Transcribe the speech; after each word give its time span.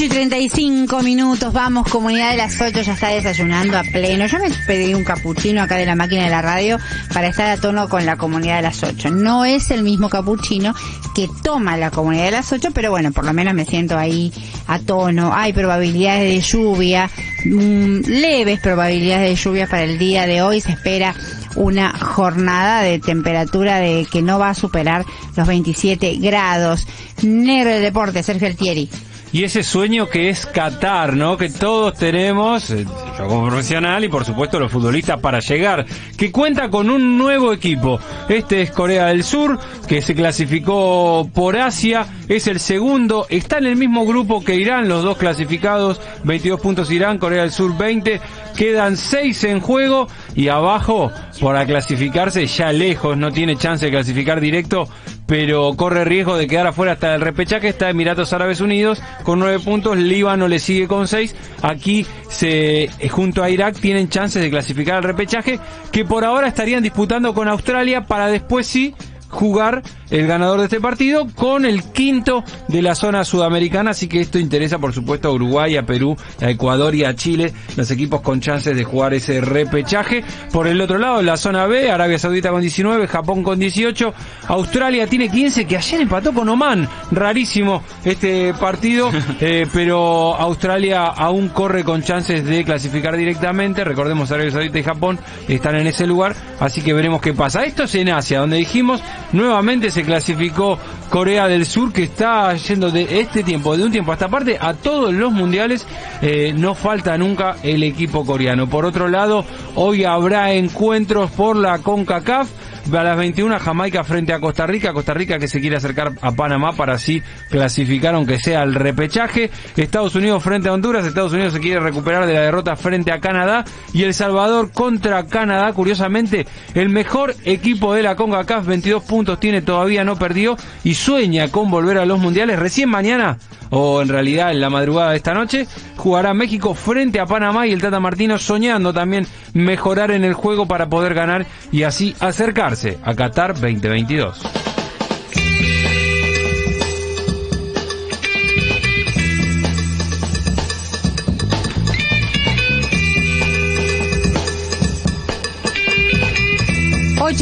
8 0.00 0.06
y 0.06 0.08
35 0.08 1.02
minutos, 1.02 1.52
vamos, 1.52 1.86
comunidad 1.86 2.30
de 2.30 2.38
las 2.38 2.58
8 2.58 2.80
ya 2.80 2.94
está 2.94 3.08
desayunando 3.08 3.76
a 3.76 3.82
pleno. 3.82 4.24
Yo 4.24 4.38
me 4.38 4.48
pedí 4.66 4.94
un 4.94 5.04
capuchino 5.04 5.60
acá 5.60 5.76
de 5.76 5.84
la 5.84 5.94
máquina 5.94 6.24
de 6.24 6.30
la 6.30 6.40
radio 6.40 6.78
para 7.12 7.28
estar 7.28 7.50
a 7.50 7.58
tono 7.58 7.86
con 7.90 8.06
la 8.06 8.16
comunidad 8.16 8.56
de 8.56 8.62
las 8.62 8.82
8. 8.82 9.10
No 9.10 9.44
es 9.44 9.70
el 9.70 9.82
mismo 9.82 10.08
capuchino 10.08 10.74
que 11.14 11.28
toma 11.42 11.76
la 11.76 11.90
comunidad 11.90 12.24
de 12.24 12.30
las 12.30 12.50
8, 12.50 12.70
pero 12.72 12.90
bueno, 12.90 13.12
por 13.12 13.26
lo 13.26 13.34
menos 13.34 13.52
me 13.52 13.66
siento 13.66 13.98
ahí 13.98 14.32
a 14.68 14.78
tono. 14.78 15.34
Hay 15.34 15.52
probabilidades 15.52 16.32
de 16.32 16.40
lluvia, 16.40 17.10
mm, 17.44 18.00
leves 18.06 18.58
probabilidades 18.60 19.28
de 19.28 19.34
lluvia 19.36 19.66
para 19.66 19.82
el 19.82 19.98
día 19.98 20.26
de 20.26 20.40
hoy. 20.40 20.62
Se 20.62 20.70
espera 20.70 21.14
una 21.56 21.96
jornada 21.98 22.82
de 22.82 22.98
temperatura 22.98 23.78
de 23.78 24.06
que 24.10 24.22
no 24.22 24.38
va 24.38 24.50
a 24.50 24.54
superar 24.54 25.04
los 25.36 25.46
27 25.46 26.16
grados. 26.16 26.86
Negro 27.22 27.70
de 27.70 27.80
deporte, 27.80 28.22
Sergio 28.22 28.48
Altieri 28.48 28.88
y 29.32 29.44
ese 29.44 29.62
sueño 29.62 30.08
que 30.08 30.28
es 30.28 30.46
Qatar, 30.46 31.16
¿no? 31.16 31.36
Que 31.36 31.48
todos 31.48 31.94
tenemos, 31.94 32.70
eh, 32.70 32.84
yo 33.18 33.26
como 33.28 33.48
profesional 33.48 34.04
y 34.04 34.08
por 34.08 34.24
supuesto 34.24 34.58
los 34.58 34.72
futbolistas 34.72 35.20
para 35.20 35.40
llegar, 35.40 35.86
que 36.16 36.32
cuenta 36.32 36.68
con 36.68 36.90
un 36.90 37.16
nuevo 37.16 37.52
equipo. 37.52 38.00
Este 38.28 38.62
es 38.62 38.70
Corea 38.72 39.06
del 39.06 39.22
Sur, 39.22 39.58
que 39.86 40.02
se 40.02 40.14
clasificó 40.14 41.30
por 41.32 41.56
Asia, 41.56 42.06
es 42.30 42.46
el 42.46 42.60
segundo, 42.60 43.26
está 43.28 43.58
en 43.58 43.66
el 43.66 43.74
mismo 43.74 44.06
grupo 44.06 44.44
que 44.44 44.54
Irán, 44.54 44.88
los 44.88 45.02
dos 45.02 45.18
clasificados, 45.18 46.00
22 46.22 46.60
puntos 46.60 46.88
Irán, 46.92 47.18
Corea 47.18 47.42
del 47.42 47.50
Sur 47.50 47.76
20, 47.76 48.20
quedan 48.56 48.96
6 48.96 49.44
en 49.44 49.58
juego 49.58 50.06
y 50.36 50.46
abajo, 50.46 51.10
para 51.40 51.66
clasificarse 51.66 52.46
ya 52.46 52.72
lejos, 52.72 53.16
no 53.16 53.32
tiene 53.32 53.56
chance 53.56 53.84
de 53.84 53.90
clasificar 53.90 54.40
directo, 54.40 54.88
pero 55.26 55.74
corre 55.74 56.04
riesgo 56.04 56.36
de 56.36 56.46
quedar 56.46 56.68
afuera 56.68 56.92
hasta 56.92 57.16
el 57.16 57.20
repechaje, 57.20 57.66
está 57.66 57.90
Emiratos 57.90 58.32
Árabes 58.32 58.60
Unidos 58.60 59.02
con 59.24 59.40
nueve 59.40 59.58
puntos, 59.58 59.96
Líbano 59.96 60.46
le 60.46 60.60
sigue 60.60 60.86
con 60.86 61.08
seis, 61.08 61.34
aquí 61.62 62.06
se, 62.28 62.84
eh, 62.84 63.08
junto 63.08 63.42
a 63.42 63.50
Irak 63.50 63.80
tienen 63.80 64.08
chances 64.08 64.40
de 64.40 64.50
clasificar 64.50 64.98
al 64.98 65.02
repechaje, 65.02 65.58
que 65.90 66.04
por 66.04 66.24
ahora 66.24 66.46
estarían 66.46 66.84
disputando 66.84 67.34
con 67.34 67.48
Australia 67.48 68.06
para 68.06 68.28
después 68.28 68.68
sí 68.68 68.94
jugar 69.30 69.82
el 70.10 70.26
ganador 70.26 70.58
de 70.58 70.64
este 70.64 70.80
partido 70.80 71.26
con 71.34 71.64
el 71.64 71.84
quinto 71.84 72.44
de 72.68 72.82
la 72.82 72.94
zona 72.94 73.24
sudamericana, 73.24 73.92
así 73.92 74.08
que 74.08 74.20
esto 74.20 74.38
interesa 74.38 74.78
por 74.78 74.92
supuesto 74.92 75.28
a 75.28 75.32
Uruguay, 75.32 75.76
a 75.76 75.86
Perú, 75.86 76.16
a 76.42 76.50
Ecuador 76.50 76.94
y 76.94 77.04
a 77.04 77.14
Chile, 77.14 77.52
los 77.76 77.90
equipos 77.90 78.20
con 78.20 78.40
chances 78.40 78.76
de 78.76 78.84
jugar 78.84 79.14
ese 79.14 79.40
repechaje. 79.40 80.24
Por 80.52 80.66
el 80.66 80.80
otro 80.80 80.98
lado, 80.98 81.22
la 81.22 81.36
zona 81.36 81.66
B, 81.66 81.90
Arabia 81.90 82.18
Saudita 82.18 82.50
con 82.50 82.60
19, 82.60 83.06
Japón 83.06 83.42
con 83.42 83.58
18, 83.58 84.12
Australia 84.48 85.06
tiene 85.06 85.28
15, 85.28 85.64
que 85.64 85.76
ayer 85.76 86.00
empató 86.00 86.34
con 86.34 86.48
Oman, 86.48 86.88
rarísimo 87.12 87.82
este 88.04 88.52
partido, 88.54 89.10
eh, 89.40 89.66
pero 89.72 90.34
Australia 90.34 91.06
aún 91.06 91.48
corre 91.50 91.84
con 91.84 92.02
chances 92.02 92.44
de 92.44 92.64
clasificar 92.64 93.16
directamente, 93.16 93.84
recordemos 93.84 94.30
Arabia 94.32 94.50
Saudita 94.50 94.78
y 94.78 94.82
Japón 94.82 95.18
están 95.48 95.76
en 95.76 95.86
ese 95.86 96.06
lugar, 96.06 96.34
así 96.58 96.82
que 96.82 96.92
veremos 96.92 97.20
qué 97.20 97.32
pasa. 97.32 97.64
Esto 97.64 97.84
es 97.84 97.94
en 97.94 98.08
Asia, 98.10 98.40
donde 98.40 98.56
dijimos 98.56 99.00
nuevamente 99.32 99.90
se 99.90 100.02
clasificó 100.02 100.78
Corea 101.10 101.48
del 101.48 101.66
Sur 101.66 101.92
que 101.92 102.04
está 102.04 102.54
yendo 102.54 102.90
de 102.90 103.20
este 103.20 103.42
tiempo, 103.42 103.76
de 103.76 103.84
un 103.84 103.92
tiempo 103.92 104.12
hasta 104.12 104.28
parte, 104.28 104.58
a 104.60 104.74
todos 104.74 105.12
los 105.12 105.32
mundiales, 105.32 105.86
eh, 106.22 106.52
no 106.56 106.74
falta 106.74 107.16
nunca 107.18 107.56
el 107.62 107.82
equipo 107.82 108.24
coreano. 108.24 108.68
Por 108.68 108.84
otro 108.84 109.08
lado, 109.08 109.44
hoy 109.74 110.04
habrá 110.04 110.52
encuentros 110.52 111.30
por 111.32 111.56
la 111.56 111.78
CONCACAF, 111.78 112.48
a 112.92 113.02
las 113.02 113.16
21 113.16 113.58
Jamaica 113.58 114.04
frente 114.04 114.32
a 114.32 114.40
Costa 114.40 114.66
Rica, 114.66 114.92
Costa 114.92 115.14
Rica 115.14 115.38
que 115.38 115.48
se 115.48 115.60
quiere 115.60 115.76
acercar 115.76 116.12
a 116.20 116.32
Panamá 116.32 116.72
para 116.72 116.94
así 116.94 117.22
clasificar 117.48 118.14
aunque 118.14 118.38
sea 118.38 118.62
el 118.62 118.74
repechaje, 118.74 119.50
Estados 119.76 120.14
Unidos 120.14 120.42
frente 120.42 120.68
a 120.68 120.72
Honduras, 120.72 121.06
Estados 121.06 121.32
Unidos 121.32 121.52
se 121.52 121.60
quiere 121.60 121.80
recuperar 121.80 122.26
de 122.26 122.34
la 122.34 122.40
derrota 122.40 122.76
frente 122.76 123.12
a 123.12 123.20
Canadá. 123.20 123.64
Y 123.92 124.02
El 124.04 124.14
Salvador 124.14 124.70
contra 124.72 125.26
Canadá, 125.26 125.72
curiosamente 125.72 126.46
el 126.74 126.88
mejor 126.88 127.34
equipo 127.44 127.94
de 127.94 128.02
la 128.02 128.16
CONCACAF, 128.16 128.66
22 128.66 129.04
puntos 129.04 129.40
tiene, 129.40 129.62
todavía 129.62 130.04
no 130.04 130.16
perdió 130.16 130.56
y 130.84 130.94
sueña 130.94 131.48
con 131.48 131.70
volver 131.70 131.98
a 131.98 132.06
los 132.06 132.18
mundiales, 132.18 132.58
recién 132.58 132.88
mañana 132.88 133.38
o 133.70 134.02
en 134.02 134.08
realidad 134.08 134.50
en 134.50 134.60
la 134.60 134.70
madrugada 134.70 135.10
de 135.10 135.16
esta 135.16 135.34
noche, 135.34 135.66
jugará 135.96 136.34
México 136.34 136.74
frente 136.74 137.20
a 137.20 137.26
Panamá 137.26 137.66
y 137.66 137.72
el 137.72 137.80
Tata 137.80 138.00
Martino 138.00 138.38
soñando 138.38 138.92
también 138.92 139.26
mejorar 139.54 140.10
en 140.10 140.24
el 140.24 140.34
juego 140.34 140.66
para 140.66 140.88
poder 140.88 141.14
ganar 141.14 141.46
y 141.72 141.84
así 141.84 142.14
acercarse 142.20 142.98
a 143.02 143.14
Qatar 143.14 143.54
2022. 143.54 144.69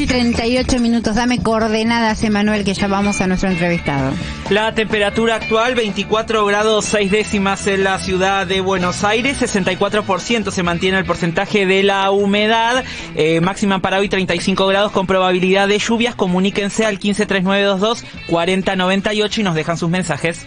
38 0.08 0.80
minutos. 0.80 1.14
Dame 1.14 1.42
coordenadas, 1.42 2.24
Emanuel, 2.24 2.64
que 2.64 2.74
ya 2.74 2.88
vamos 2.88 3.20
a 3.20 3.26
nuestro 3.26 3.50
entrevistado. 3.50 4.12
La 4.50 4.74
temperatura 4.74 5.36
actual, 5.36 5.74
24 5.74 6.44
grados 6.46 6.86
6 6.86 7.10
décimas 7.10 7.66
en 7.66 7.84
la 7.84 7.98
ciudad 7.98 8.46
de 8.46 8.60
Buenos 8.62 9.04
Aires, 9.04 9.41
64% 9.41 10.50
se 10.50 10.62
mantiene 10.62 10.98
el 10.98 11.04
porcentaje 11.04 11.66
de 11.66 11.82
la 11.82 12.10
humedad, 12.10 12.82
eh, 13.14 13.41
máxima 13.41 13.80
para 13.80 13.98
hoy 13.98 14.08
35 14.08 14.66
grados 14.66 14.92
con 14.92 15.06
probabilidad 15.06 15.69
de 15.69 15.78
lluvias. 15.78 16.14
Comuníquense 16.14 16.86
al 16.86 16.98
153922 16.98 18.04
4098 18.28 19.40
y 19.40 19.44
nos 19.44 19.54
dejan 19.54 19.76
sus 19.76 19.90
mensajes. 19.90 20.46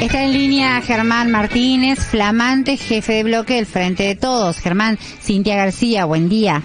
Está 0.00 0.24
en 0.24 0.32
línea 0.32 0.80
Germán 0.82 1.30
Martínez, 1.30 1.98
flamante 1.98 2.76
jefe 2.76 3.14
de 3.14 3.22
bloque 3.24 3.54
del 3.54 3.66
Frente 3.66 4.04
de 4.04 4.14
Todos. 4.14 4.58
Germán, 4.58 4.98
Cintia 4.98 5.56
García, 5.56 6.04
buen 6.04 6.28
día. 6.28 6.62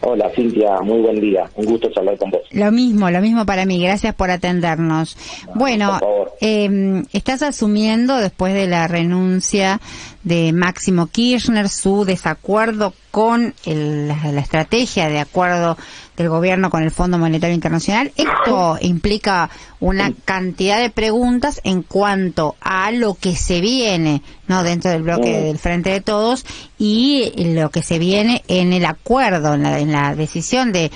Hola 0.00 0.30
Cintia, 0.34 0.80
muy 0.82 1.00
buen 1.00 1.20
día. 1.20 1.50
Un 1.56 1.64
gusto 1.64 1.88
hablar 1.96 2.16
con 2.18 2.30
vos. 2.30 2.42
Lo 2.52 2.70
mismo, 2.70 3.10
lo 3.10 3.20
mismo 3.20 3.44
para 3.46 3.64
mí. 3.64 3.82
Gracias 3.82 4.14
por 4.14 4.30
atendernos. 4.30 5.16
bueno, 5.54 5.98
eh, 6.40 7.02
estás 7.12 7.42
asumiendo 7.42 8.16
después 8.18 8.54
de 8.54 8.68
la 8.68 8.86
renuncia 8.86 9.80
de 10.22 10.52
Máximo 10.52 11.08
Kirchner 11.08 11.68
su 11.68 12.04
desacuerdo 12.04 12.92
con 13.10 13.54
la, 13.64 14.40
estrategia 14.40 15.08
de 15.08 15.18
acuerdo 15.18 15.76
del 16.16 16.28
gobierno 16.28 16.70
con 16.70 16.82
el 16.82 16.90
Fondo 16.90 17.18
Monetario 17.18 17.54
Internacional. 17.54 18.12
Esto 18.16 18.78
implica 18.80 19.50
una 19.80 20.12
cantidad 20.24 20.80
de 20.80 20.90
preguntas 20.90 21.60
en 21.64 21.82
cuanto 21.82 22.56
a 22.60 22.90
lo 22.90 23.14
que 23.14 23.36
se 23.36 23.60
viene, 23.60 24.22
no 24.46 24.62
dentro 24.62 24.90
del 24.90 25.02
bloque 25.02 25.40
del 25.40 25.58
Frente 25.58 25.90
de 25.90 26.00
Todos 26.00 26.44
y 26.78 27.32
lo 27.54 27.70
que 27.70 27.82
se 27.82 27.98
viene 27.98 28.42
en 28.48 28.72
el 28.72 28.84
acuerdo, 28.84 29.54
en 29.54 29.62
la, 29.62 29.78
en 29.78 29.92
la 29.92 30.14
decisión 30.14 30.72
de 30.72 30.90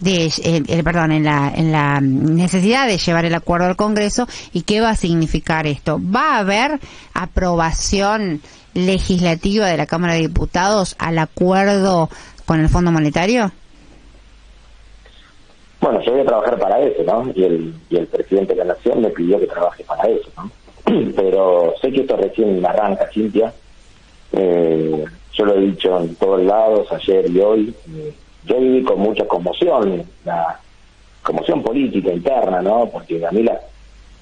de 0.00 0.30
eh, 0.44 0.82
perdón 0.82 1.12
en 1.12 1.24
la 1.24 1.52
en 1.54 1.72
la 1.72 2.00
necesidad 2.00 2.86
de 2.86 2.98
llevar 2.98 3.24
el 3.24 3.34
acuerdo 3.34 3.66
al 3.66 3.76
Congreso 3.76 4.26
y 4.52 4.62
qué 4.62 4.80
va 4.80 4.90
a 4.90 4.96
significar 4.96 5.66
esto 5.66 5.98
va 5.98 6.36
a 6.36 6.38
haber 6.40 6.78
aprobación 7.14 8.42
legislativa 8.74 9.66
de 9.66 9.76
la 9.76 9.86
Cámara 9.86 10.14
de 10.14 10.20
Diputados 10.20 10.96
al 10.98 11.18
acuerdo 11.18 12.10
con 12.44 12.60
el 12.60 12.68
Fondo 12.68 12.92
Monetario? 12.92 13.50
Bueno, 15.80 16.00
yo 16.04 16.12
voy 16.12 16.20
a 16.20 16.26
trabajar 16.26 16.58
para 16.58 16.80
eso, 16.80 17.02
¿no? 17.04 17.30
Y 17.34 17.44
el, 17.44 17.74
y 17.90 17.96
el 17.96 18.06
presidente 18.06 18.54
de 18.54 18.64
la 18.64 18.74
Nación 18.74 19.00
me 19.00 19.10
pidió 19.10 19.38
que 19.38 19.46
trabaje 19.46 19.84
para 19.84 20.08
eso, 20.08 20.28
¿no? 20.36 20.50
Pero 21.16 21.74
sé 21.80 21.90
que 21.90 22.00
esto 22.02 22.16
recién 22.16 22.64
arranca, 22.64 23.08
Cintia. 23.12 23.52
Eh, 24.32 25.04
yo 25.32 25.44
lo 25.44 25.54
he 25.54 25.60
dicho 25.60 25.98
en 26.00 26.14
todos 26.16 26.42
lados, 26.42 26.88
ayer 26.92 27.30
y 27.30 27.40
hoy. 27.40 27.74
Eh, 27.94 28.14
yo 28.46 28.60
viví 28.60 28.82
con 28.82 29.00
mucha 29.00 29.26
conmoción, 29.26 30.04
la 30.24 30.60
conmoción 31.22 31.62
política 31.62 32.12
interna, 32.12 32.62
¿no? 32.62 32.88
Porque 32.90 33.24
a 33.26 33.30
mí 33.32 33.44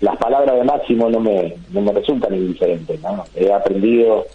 las 0.00 0.16
palabras 0.16 0.56
de 0.56 0.64
Máximo 0.64 1.10
no 1.10 1.20
me, 1.20 1.54
no 1.70 1.82
me 1.82 1.93
resultan 1.93 2.34
indiferentes, 2.34 3.00
¿no? 3.02 3.25
He 3.34 3.52
aprendido 3.52 4.26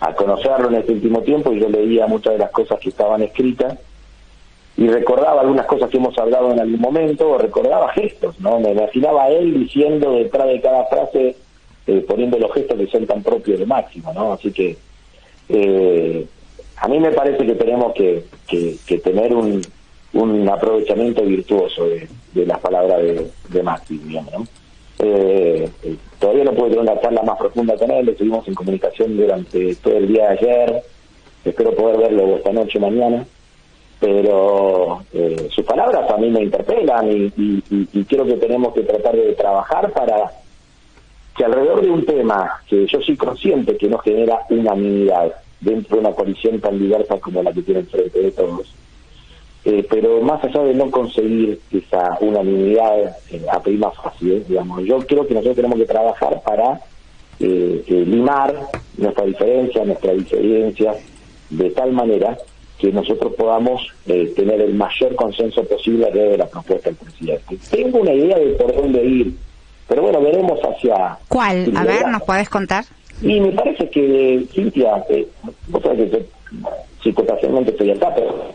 a 0.00 0.14
conocerlo 0.14 0.68
en 0.68 0.76
este 0.76 0.92
último 0.92 1.20
tiempo 1.22 1.52
y 1.52 1.60
yo 1.60 1.68
leía 1.68 2.06
muchas 2.06 2.34
de 2.34 2.38
las 2.38 2.50
cosas 2.50 2.78
que 2.78 2.90
estaban 2.90 3.22
escritas 3.22 3.78
y 4.76 4.88
recordaba 4.88 5.42
algunas 5.42 5.66
cosas 5.66 5.90
que 5.90 5.98
hemos 5.98 6.16
hablado 6.18 6.52
en 6.52 6.60
algún 6.60 6.80
momento 6.80 7.30
o 7.30 7.38
recordaba 7.38 7.92
gestos, 7.92 8.38
¿no? 8.40 8.60
Me 8.60 8.72
imaginaba 8.72 9.28
él 9.28 9.52
diciendo 9.54 10.12
detrás 10.12 10.46
de 10.46 10.60
cada 10.60 10.84
frase, 10.86 11.36
eh, 11.86 12.04
poniendo 12.06 12.38
los 12.38 12.52
gestos 12.52 12.78
que 12.78 12.86
son 12.86 13.06
tan 13.06 13.22
propios 13.22 13.58
de 13.58 13.66
Máximo, 13.66 14.12
¿no? 14.14 14.32
Así 14.32 14.52
que 14.52 14.76
eh, 15.48 16.26
a 16.80 16.88
mí 16.88 16.98
me 16.98 17.12
parece 17.12 17.44
que 17.44 17.54
tenemos 17.54 17.92
que, 17.92 18.24
tener 19.04 19.34
un, 19.34 19.60
un 20.14 20.48
aprovechamiento 20.48 21.22
virtuoso 21.22 21.86
de, 21.86 22.46
las 22.46 22.58
palabras 22.58 23.02
de, 23.02 23.30
de 23.50 23.64
digamos, 23.88 24.32
¿no? 24.32 24.46
Eh, 24.98 25.68
eh, 25.82 25.96
todavía 26.18 26.44
no 26.44 26.52
pude 26.52 26.70
tener 26.70 26.82
una 26.82 27.00
charla 27.00 27.22
más 27.22 27.38
profunda 27.38 27.76
con 27.76 27.90
él, 27.90 28.08
estuvimos 28.08 28.46
en 28.48 28.54
comunicación 28.54 29.16
durante 29.16 29.74
todo 29.76 29.96
el 29.96 30.08
día 30.08 30.30
de 30.30 30.38
ayer, 30.38 30.82
espero 31.44 31.74
poder 31.74 31.98
verlo 31.98 32.36
esta 32.36 32.52
noche, 32.52 32.78
mañana. 32.78 33.26
pero 33.98 35.02
eh, 35.12 35.48
sus 35.50 35.64
palabras 35.66 36.10
a 36.10 36.16
mí 36.16 36.30
me 36.30 36.42
interpelan 36.42 37.10
y, 37.12 37.32
y, 37.92 38.04
creo 38.04 38.24
que 38.24 38.34
tenemos 38.34 38.72
que 38.72 38.82
tratar 38.82 39.14
de 39.14 39.34
trabajar 39.34 39.92
para 39.92 40.32
que 41.36 41.44
alrededor 41.44 41.82
de 41.82 41.90
un 41.90 42.06
tema 42.06 42.62
que 42.66 42.86
yo 42.86 43.00
soy 43.02 43.16
consciente 43.16 43.76
que 43.76 43.88
no 43.88 43.98
genera 43.98 44.40
unanimidad 44.48 45.34
dentro 45.60 45.96
de 45.96 46.00
una 46.00 46.12
coalición 46.12 46.60
tan 46.60 46.78
diversa 46.78 47.18
como 47.18 47.42
la 47.42 47.52
que 47.52 47.62
tiene 47.62 47.82
frente 47.82 48.18
de 48.18 48.30
todos, 48.32 48.74
eh, 49.62 49.86
pero 49.90 50.22
más 50.22 50.42
allá 50.42 50.62
de 50.62 50.74
no 50.74 50.90
conseguir 50.90 51.60
esa 51.70 52.16
unanimidad 52.20 53.14
eh, 53.30 53.44
a 53.52 53.62
prima 53.62 53.90
fácil, 53.90 54.42
digamos, 54.48 54.82
yo 54.84 54.98
creo 55.00 55.26
que 55.26 55.34
nosotros 55.34 55.56
tenemos 55.56 55.78
que 55.78 55.84
trabajar 55.84 56.40
para 56.42 56.80
eh, 57.38 57.84
limar 57.88 58.54
nuestra 58.96 59.24
diferencia, 59.26 59.84
nuestra 59.84 60.12
diferencia, 60.14 60.94
de 61.50 61.70
tal 61.70 61.92
manera 61.92 62.38
que 62.78 62.90
nosotros 62.90 63.34
podamos 63.34 63.86
tener 64.06 64.62
el 64.62 64.72
mayor 64.72 65.14
consenso 65.14 65.62
posible 65.64 66.06
alrededor 66.06 66.32
de 66.32 66.38
la 66.38 66.48
propuesta 66.48 66.88
del 66.88 66.96
presidente. 66.96 67.58
Tengo 67.70 67.98
una 67.98 68.14
idea 68.14 68.38
de 68.38 68.46
por 68.52 68.74
dónde 68.74 69.04
ir, 69.04 69.34
pero 69.86 70.00
bueno, 70.00 70.22
veremos 70.22 70.58
hacia... 70.60 71.18
¿Cuál? 71.28 71.70
A 71.76 71.84
ver, 71.84 72.08
¿nos 72.08 72.22
podés 72.22 72.48
contar? 72.48 72.86
Y 73.22 73.40
me 73.40 73.52
parece 73.52 73.88
que, 73.90 74.46
Cintia, 74.52 75.04
vos 75.68 75.82
sabés 75.82 76.10
que 76.10 76.26
psicopacialmente 77.02 77.70
estoy 77.70 77.90
acá, 77.90 78.14
pero 78.14 78.54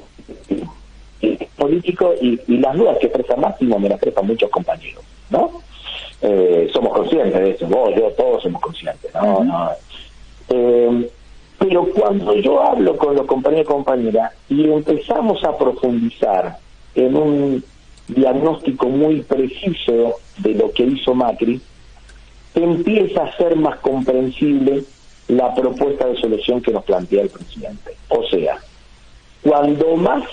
político 1.56 2.14
y, 2.22 2.40
las 2.48 2.76
dudas 2.76 2.98
que 3.00 3.08
expresa 3.08 3.36
Máximo 3.36 3.80
me 3.80 3.90
las 3.90 3.98
expresan 3.98 4.28
muchos 4.28 4.50
compañeros, 4.50 5.04
¿no? 5.30 5.52
Eh, 6.22 6.70
somos 6.74 6.94
conscientes 6.94 7.40
de 7.40 7.52
eso, 7.52 7.68
vos, 7.68 7.94
yo, 7.96 8.10
todos 8.12 8.44
somos 8.44 8.62
conscientes, 8.62 9.12
¿no? 9.14 9.72
Eh, 10.50 11.10
pero 11.58 11.88
cuando 11.94 12.36
yo 12.36 12.62
hablo 12.62 12.98
con 12.98 13.16
los 13.16 13.26
compañeros 13.26 13.66
y 13.66 13.72
compañeras 13.72 14.34
y 14.50 14.70
empezamos 14.70 15.44
a 15.44 15.58
profundizar 15.58 16.58
en 16.94 17.16
un 17.16 17.64
diagnóstico 18.08 18.88
muy 18.88 19.22
preciso 19.22 20.16
de 20.38 20.54
lo 20.54 20.72
que 20.72 20.84
hizo 20.84 21.16
Macri, 21.16 21.60
empieza 22.56 23.24
a 23.24 23.38
ser 23.38 23.56
más 23.56 23.78
comprensible 23.80 24.84
la 25.28 25.54
propuesta 25.54 26.08
de 26.08 26.18
solución 26.18 26.62
que 26.62 26.72
nos 26.72 26.84
plantea 26.84 27.24
el 27.24 27.30
presidente. 27.30 27.96
O 28.10 28.24
sea, 28.28 28.58
cuando 29.42 29.96
más 29.96 30.24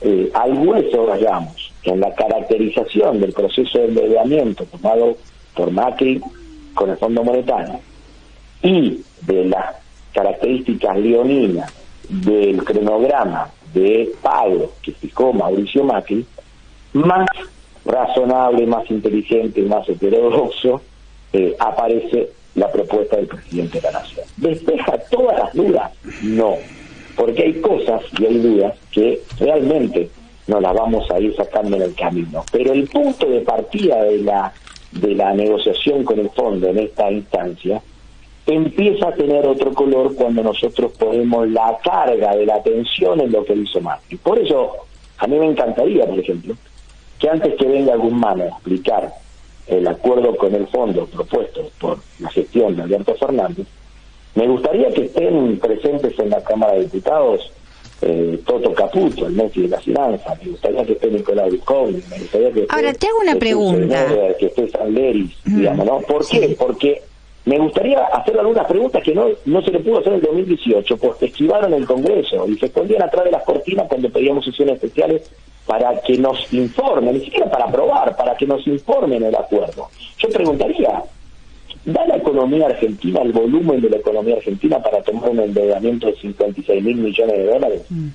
eh, 0.00 0.30
al 0.34 0.66
hueso 0.66 1.06
vayamos 1.06 1.72
en 1.82 2.00
la 2.00 2.14
caracterización 2.14 3.20
del 3.20 3.32
proceso 3.32 3.78
de 3.78 3.86
endeudamiento 3.86 4.64
tomado 4.64 5.16
por 5.54 5.70
Macri 5.70 6.20
con 6.74 6.90
el 6.90 6.96
Fondo 6.96 7.24
Monetario 7.24 7.80
y 8.62 9.02
de 9.22 9.44
las 9.46 9.76
características 10.12 10.98
leoninas 10.98 11.72
del 12.08 12.64
cronograma 12.64 13.50
de 13.72 14.10
pago 14.20 14.72
que 14.82 14.92
fijó 14.92 15.32
Mauricio 15.32 15.84
Macri, 15.84 16.26
más 16.92 17.26
razonable, 17.84 18.66
más 18.66 18.90
inteligente, 18.90 19.62
más 19.62 19.88
heterodoxo 19.88 20.82
eh, 21.32 21.54
aparece 21.58 22.30
la 22.54 22.70
propuesta 22.70 23.16
del 23.16 23.26
presidente 23.26 23.80
de 23.80 23.82
la 23.82 24.00
Nación. 24.00 24.26
¿Despeja 24.36 24.98
todas 25.10 25.38
las 25.38 25.54
dudas? 25.54 25.92
No 26.22 26.56
porque 27.20 27.42
hay 27.42 27.60
cosas 27.60 28.02
y 28.18 28.24
hay 28.24 28.38
dudas 28.38 28.74
que 28.90 29.20
realmente 29.38 30.08
no 30.46 30.58
las 30.58 30.74
vamos 30.74 31.10
a 31.10 31.20
ir 31.20 31.36
sacando 31.36 31.76
en 31.76 31.82
el 31.82 31.94
camino. 31.94 32.42
Pero 32.50 32.72
el 32.72 32.88
punto 32.88 33.26
de 33.28 33.40
partida 33.40 34.02
de 34.04 34.22
la, 34.22 34.52
de 34.92 35.14
la 35.14 35.34
negociación 35.34 36.02
con 36.02 36.18
el 36.18 36.30
fondo 36.30 36.68
en 36.68 36.78
esta 36.78 37.10
instancia 37.10 37.82
empieza 38.46 39.08
a 39.08 39.14
tener 39.14 39.46
otro 39.46 39.72
color 39.74 40.14
cuando 40.14 40.42
nosotros 40.42 40.92
ponemos 40.98 41.46
la 41.50 41.76
carga 41.84 42.34
de 42.34 42.46
la 42.46 42.56
atención 42.56 43.20
en 43.20 43.30
lo 43.30 43.44
que 43.44 43.54
hizo 43.54 43.80
Y 44.08 44.16
Por 44.16 44.38
eso, 44.38 44.72
a 45.18 45.26
mí 45.26 45.38
me 45.38 45.46
encantaría, 45.46 46.06
por 46.06 46.18
ejemplo, 46.18 46.54
que 47.18 47.28
antes 47.28 47.54
que 47.56 47.66
venga 47.66 47.96
mano 47.96 48.44
a 48.44 48.48
explicar 48.48 49.12
el 49.70 49.86
acuerdo 49.86 50.36
con 50.36 50.54
el 50.54 50.66
fondo 50.68 51.06
propuesto 51.06 51.70
por 51.78 51.98
la 52.18 52.30
gestión 52.30 52.76
de 52.76 52.82
Alberto 52.82 53.14
Fernández, 53.14 53.66
me 54.34 54.46
gustaría 54.46 54.90
que 54.90 55.04
estén 55.06 55.58
presentes 55.58 56.18
en 56.18 56.30
la 56.30 56.42
Cámara 56.42 56.74
de 56.74 56.82
Diputados 56.82 57.52
eh, 58.02 58.40
Toto 58.46 58.72
Caputo, 58.72 59.26
el 59.26 59.34
Messi 59.34 59.62
de 59.62 59.68
la 59.68 59.80
finanza, 59.80 60.34
me 60.42 60.50
gustaría 60.50 60.84
que 60.84 60.92
esté 60.92 61.10
Nicolás 61.10 61.50
Bisconi, 61.50 62.00
me 62.08 62.18
gustaría 62.18 62.50
que 62.50 62.66
Ahora, 62.70 62.94
te 62.94 63.06
hago 63.06 63.18
una 63.20 63.36
pregunta. 63.36 64.06
que 64.38 64.46
esté 64.46 64.68
Sanderis, 64.70 65.36
digamos, 65.44 65.84
¿no? 65.84 66.00
¿Por 66.00 66.26
qué? 66.26 66.56
Porque 66.58 67.02
me 67.44 67.58
gustaría 67.58 67.98
hacer 68.06 68.38
algunas 68.38 68.66
preguntas 68.66 69.02
que 69.02 69.14
no, 69.14 69.26
no 69.44 69.62
se 69.62 69.70
le 69.70 69.80
pudo 69.80 69.98
hacer 69.98 70.14
en 70.14 70.20
el 70.20 70.24
2018, 70.24 70.96
porque 70.96 71.26
esquivaron 71.26 71.74
el 71.74 71.84
Congreso 71.86 72.46
y 72.48 72.56
se 72.58 72.66
escondían 72.66 73.02
atrás 73.02 73.24
de 73.24 73.32
las 73.32 73.42
cortinas 73.44 73.86
cuando 73.88 74.08
pedíamos 74.10 74.44
sesiones 74.44 74.76
especiales 74.76 75.30
para 75.70 76.00
que 76.00 76.18
nos 76.18 76.52
informen, 76.52 77.14
ni 77.14 77.20
siquiera 77.20 77.48
para 77.48 77.66
aprobar, 77.66 78.16
para 78.16 78.34
que 78.34 78.44
nos 78.44 78.66
informen 78.66 79.22
el 79.22 79.36
acuerdo. 79.36 79.88
Yo 80.18 80.28
preguntaría, 80.28 81.00
¿Da 81.84 82.04
la 82.06 82.16
economía 82.16 82.66
argentina, 82.66 83.22
el 83.22 83.32
volumen 83.32 83.80
de 83.80 83.88
la 83.88 83.98
economía 83.98 84.34
argentina 84.34 84.82
para 84.82 85.00
tomar 85.00 85.30
un 85.30 85.38
endeudamiento 85.38 86.08
de 86.08 86.16
56 86.16 86.82
mil 86.82 86.96
millones 86.96 87.38
de 87.38 87.46
dólares? 87.46 87.82
Mm. 87.88 88.08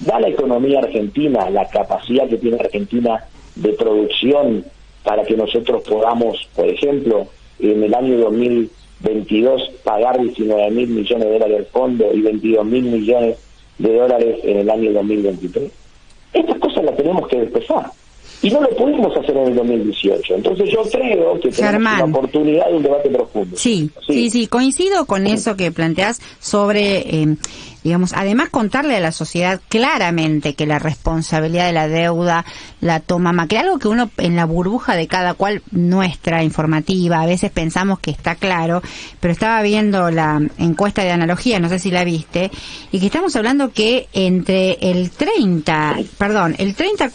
¿Da 0.00 0.20
la 0.20 0.28
economía 0.28 0.80
argentina 0.80 1.48
la 1.48 1.66
capacidad 1.66 2.28
que 2.28 2.36
tiene 2.36 2.58
Argentina 2.60 3.24
de 3.56 3.72
producción 3.72 4.62
para 5.02 5.24
que 5.24 5.34
nosotros 5.34 5.82
podamos, 5.88 6.46
por 6.54 6.68
ejemplo, 6.68 7.26
en 7.58 7.82
el 7.82 7.94
año 7.94 8.18
2022 8.18 9.70
pagar 9.82 10.20
19 10.20 10.70
mil 10.70 10.88
millones 10.88 11.26
de 11.26 11.32
dólares 11.32 11.58
al 11.58 11.66
fondo 11.66 12.12
y 12.12 12.20
22 12.20 12.66
mil 12.66 12.84
millones 12.84 13.38
de 13.78 13.96
dólares 13.96 14.40
en 14.44 14.58
el 14.58 14.70
año 14.70 14.92
2023? 14.92 15.81
Estas 16.32 16.58
cosas 16.58 16.84
las 16.84 16.96
tenemos 16.96 17.28
que 17.28 17.36
empezar 17.36 17.90
y 18.42 18.50
no 18.50 18.60
lo 18.60 18.68
pudimos 18.70 19.16
hacer 19.16 19.36
en 19.36 19.48
el 19.48 19.54
2018. 19.54 20.34
Entonces 20.34 20.70
yo 20.70 20.82
creo 20.90 21.40
que 21.40 21.50
tenemos 21.50 21.92
una 21.94 22.04
oportunidad 22.04 22.66
de 22.66 22.74
un 22.74 22.82
debate 22.82 23.08
profundo. 23.08 23.56
Sí, 23.56 23.90
sí, 24.06 24.30
sí, 24.30 24.46
coincido 24.48 25.06
con 25.06 25.26
eso 25.28 25.56
que 25.56 25.70
planteas 25.70 26.20
sobre, 26.40 26.98
eh, 26.98 27.36
digamos, 27.84 28.12
además 28.12 28.48
contarle 28.50 28.96
a 28.96 29.00
la 29.00 29.12
sociedad 29.12 29.60
claramente 29.68 30.54
que 30.54 30.66
la 30.66 30.78
responsabilidad 30.78 31.66
de 31.66 31.72
la 31.72 31.88
deuda 31.88 32.44
la 32.80 33.00
toma 33.00 33.32
Macri, 33.32 33.58
algo 33.58 33.78
que 33.78 33.88
uno 33.88 34.10
en 34.18 34.36
la 34.36 34.44
burbuja 34.44 34.96
de 34.96 35.08
cada 35.08 35.34
cual 35.34 35.62
nuestra 35.70 36.42
informativa, 36.42 37.20
a 37.20 37.26
veces 37.26 37.50
pensamos 37.50 37.98
que 37.98 38.10
está 38.10 38.34
claro, 38.34 38.82
pero 39.20 39.32
estaba 39.32 39.62
viendo 39.62 40.10
la 40.10 40.40
encuesta 40.58 41.02
de 41.02 41.10
analogía, 41.10 41.58
no 41.58 41.68
sé 41.68 41.78
si 41.78 41.90
la 41.90 42.04
viste, 42.04 42.50
y 42.90 43.00
que 43.00 43.06
estamos 43.06 43.34
hablando 43.36 43.72
que 43.72 44.08
entre 44.12 44.78
el 44.80 45.10
30, 45.10 45.98
perdón, 46.18 46.54
el 46.58 46.74
30, 46.74 47.10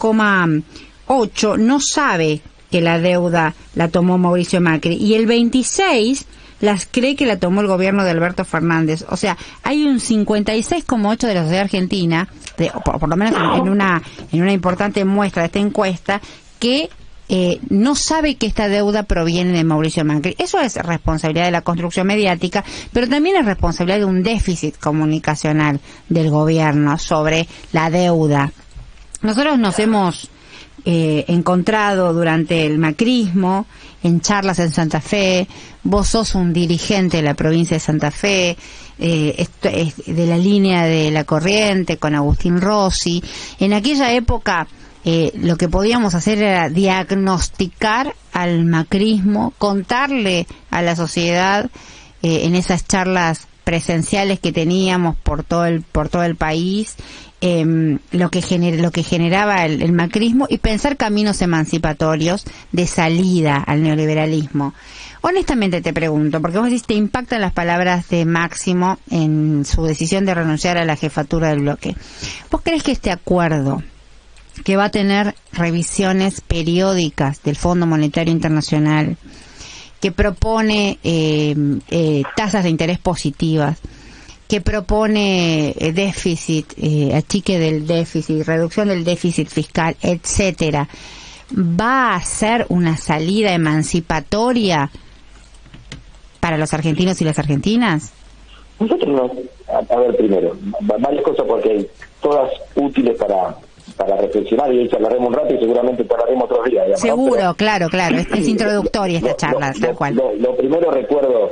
8 1.06 1.56
no 1.56 1.80
sabe 1.80 2.42
que 2.70 2.80
la 2.80 2.98
deuda 2.98 3.54
la 3.74 3.88
tomó 3.88 4.18
Mauricio 4.18 4.60
Macri 4.60 4.94
y 4.96 5.14
el 5.14 5.26
26 5.26 6.26
las 6.60 6.86
cree 6.90 7.16
que 7.16 7.26
la 7.26 7.38
tomó 7.38 7.60
el 7.60 7.66
gobierno 7.66 8.04
de 8.04 8.10
Alberto 8.10 8.44
Fernández. 8.44 9.04
O 9.08 9.16
sea, 9.16 9.36
hay 9.62 9.84
un 9.84 10.00
56,8 10.00 11.26
de 11.26 11.34
la 11.34 11.42
sociedad 11.42 11.62
argentina, 11.62 12.28
de, 12.56 12.70
por, 12.84 13.08
lo 13.08 13.16
menos 13.16 13.34
en, 13.58 13.68
una 13.68 14.02
en 14.32 14.42
una 14.42 14.52
importante 14.52 15.04
muestra 15.04 15.42
de 15.42 15.46
esta 15.46 15.58
encuesta, 15.58 16.20
que 16.58 16.90
eh, 17.28 17.60
no 17.68 17.94
sabe 17.94 18.36
que 18.36 18.46
esta 18.46 18.68
deuda 18.68 19.02
proviene 19.02 19.52
de 19.52 19.64
Mauricio 19.64 20.04
Macri. 20.04 20.34
Eso 20.38 20.60
es 20.60 20.76
responsabilidad 20.76 21.44
de 21.44 21.50
la 21.50 21.60
construcción 21.60 22.06
mediática, 22.06 22.64
pero 22.92 23.06
también 23.06 23.36
es 23.36 23.44
responsabilidad 23.44 23.98
de 23.98 24.04
un 24.06 24.22
déficit 24.22 24.78
comunicacional 24.78 25.80
del 26.08 26.30
gobierno 26.30 26.96
sobre 26.98 27.46
la 27.72 27.90
deuda. 27.90 28.50
Nosotros 29.20 29.58
nos 29.58 29.78
hemos 29.78 30.30
eh, 30.90 31.26
encontrado 31.28 32.14
durante 32.14 32.64
el 32.64 32.78
macrismo, 32.78 33.66
en 34.02 34.22
charlas 34.22 34.58
en 34.58 34.70
Santa 34.70 35.02
Fe, 35.02 35.46
vos 35.82 36.08
sos 36.08 36.34
un 36.34 36.54
dirigente 36.54 37.18
de 37.18 37.22
la 37.22 37.34
provincia 37.34 37.74
de 37.76 37.80
Santa 37.80 38.10
Fe, 38.10 38.56
eh, 38.98 39.34
esto 39.36 39.68
es 39.68 39.96
de 40.06 40.26
la 40.26 40.38
línea 40.38 40.84
de 40.84 41.10
la 41.10 41.24
corriente 41.24 41.98
con 41.98 42.14
Agustín 42.14 42.58
Rossi. 42.58 43.22
En 43.60 43.74
aquella 43.74 44.14
época 44.14 44.66
eh, 45.04 45.30
lo 45.34 45.58
que 45.58 45.68
podíamos 45.68 46.14
hacer 46.14 46.38
era 46.38 46.70
diagnosticar 46.70 48.14
al 48.32 48.64
macrismo, 48.64 49.52
contarle 49.58 50.46
a 50.70 50.80
la 50.80 50.96
sociedad 50.96 51.70
en 52.22 52.54
esas 52.54 52.88
charlas 52.88 53.46
presenciales 53.62 54.40
que 54.40 54.52
teníamos 54.52 55.16
por 55.16 55.44
todo 55.44 55.66
el 55.66 55.82
por 55.82 56.08
todo 56.08 56.22
el 56.22 56.36
país 56.36 56.96
Em, 57.40 58.00
lo 58.10 58.30
que 58.30 58.42
lo 58.78 58.90
que 58.90 59.04
generaba 59.04 59.64
el, 59.64 59.92
macrismo 59.92 60.46
y 60.50 60.58
pensar 60.58 60.96
caminos 60.96 61.40
emancipatorios 61.40 62.44
de 62.72 62.84
salida 62.88 63.58
al 63.58 63.84
neoliberalismo. 63.84 64.74
Honestamente 65.20 65.80
te 65.80 65.92
pregunto, 65.92 66.42
porque 66.42 66.58
vos 66.58 66.66
decís, 66.66 66.82
te 66.82 66.94
impactan 66.94 67.40
las 67.40 67.52
palabras 67.52 68.08
de 68.08 68.24
Máximo 68.24 68.98
en 69.08 69.64
su 69.64 69.84
decisión 69.84 70.24
de 70.24 70.34
renunciar 70.34 70.78
a 70.78 70.84
la 70.84 70.96
jefatura 70.96 71.50
del 71.50 71.60
bloque. 71.60 71.94
¿Vos 72.50 72.62
crees 72.62 72.82
que 72.82 72.90
este 72.90 73.12
acuerdo, 73.12 73.84
que 74.64 74.76
va 74.76 74.86
a 74.86 74.90
tener 74.90 75.36
revisiones 75.52 76.40
periódicas 76.40 77.44
del 77.44 77.54
Fondo 77.54 77.86
Monetario 77.86 78.32
Internacional, 78.32 79.16
que 80.00 80.10
propone 80.10 80.98
em, 81.04 81.80
eh, 81.88 82.24
tasas 82.34 82.64
de 82.64 82.70
interés 82.70 82.98
positivas, 82.98 83.78
que 84.48 84.60
propone 84.60 85.74
eh, 85.78 85.92
déficit, 85.92 86.72
eh, 86.78 87.14
achique 87.14 87.58
del 87.58 87.86
déficit, 87.86 88.46
reducción 88.46 88.88
del 88.88 89.04
déficit 89.04 89.48
fiscal, 89.48 89.94
etcétera, 90.02 90.88
va 91.56 92.14
a 92.14 92.20
ser 92.24 92.66
una 92.70 92.96
salida 92.96 93.52
emancipatoria 93.52 94.90
para 96.40 96.56
los 96.56 96.72
argentinos 96.72 97.20
y 97.20 97.24
las 97.24 97.38
argentinas? 97.38 98.12
Nosotros 98.80 99.08
no. 99.08 99.30
A, 99.68 99.96
ver, 99.96 100.16
primero, 100.16 100.56
varias 100.80 101.22
cosas 101.22 101.44
porque 101.46 101.70
hay 101.70 101.86
todas 102.22 102.50
útiles 102.74 103.16
para 103.18 103.54
para 103.96 104.16
reflexionar 104.16 104.72
y 104.72 104.88
charlaremos 104.88 105.28
un 105.28 105.34
rato 105.34 105.54
y 105.54 105.58
seguramente 105.58 106.06
charlaremos 106.06 106.44
otros 106.44 106.64
días. 106.66 107.00
Seguro, 107.00 107.54
claro, 107.54 107.88
claro. 107.88 108.16
Es, 108.18 108.46
introductoria 108.46 109.18
esta 109.18 109.34
charla, 109.34 109.72
tal 109.80 109.94
cual. 109.94 110.14
Lo, 110.14 110.56
primero 110.56 110.90
recuerdo 110.90 111.50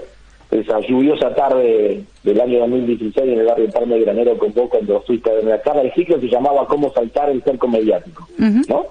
esa 0.50 0.80
lluviosa 0.80 1.34
tarde 1.34 2.04
del 2.22 2.40
año 2.40 2.60
2016 2.60 3.16
en 3.32 3.40
el 3.40 3.46
barrio 3.46 3.70
Palma 3.70 3.94
de 3.96 4.02
Granero 4.02 4.38
con 4.38 4.52
vos 4.54 4.70
cuando 4.70 5.00
fuiste 5.02 5.30
a 5.30 5.42
la 5.42 5.60
cara. 5.60 5.82
El 5.82 5.92
ciclo 5.92 6.20
se 6.20 6.28
llamaba 6.28 6.66
Cómo 6.66 6.92
saltar 6.92 7.30
el 7.30 7.42
cerco 7.42 7.68
mediático, 7.68 8.28
¿no? 8.38 8.86